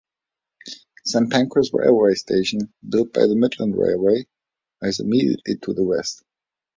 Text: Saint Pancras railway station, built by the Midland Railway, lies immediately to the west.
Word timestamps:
Saint 1.05 1.29
Pancras 1.31 1.69
railway 1.71 2.15
station, 2.15 2.73
built 2.89 3.13
by 3.13 3.27
the 3.27 3.35
Midland 3.35 3.77
Railway, 3.77 4.25
lies 4.81 4.99
immediately 4.99 5.57
to 5.57 5.75
the 5.75 5.83
west. 5.83 6.23